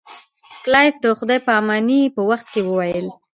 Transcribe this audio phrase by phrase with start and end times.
[0.63, 3.07] کلایف د خدای په امانی په وخت کې وویل.